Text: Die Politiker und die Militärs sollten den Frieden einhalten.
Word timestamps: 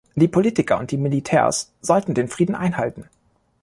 Die 0.15 0.27
Politiker 0.27 0.79
und 0.79 0.89
die 0.89 0.97
Militärs 0.97 1.71
sollten 1.79 2.15
den 2.15 2.27
Frieden 2.27 2.55
einhalten. 2.55 3.07